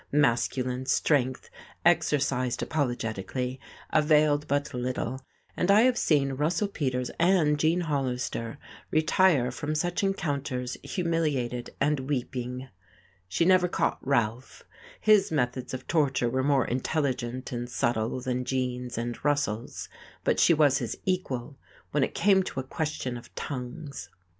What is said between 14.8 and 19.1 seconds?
his methods of torture were more intelligent and subtle than Gene's